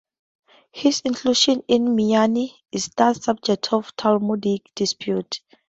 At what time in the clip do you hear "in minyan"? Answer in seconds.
1.67-2.49